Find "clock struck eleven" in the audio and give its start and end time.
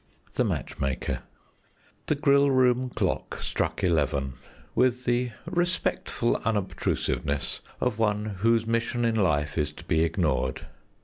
2.89-4.33